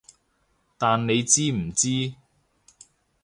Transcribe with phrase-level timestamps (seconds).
[0.79, 2.13] 但你知唔知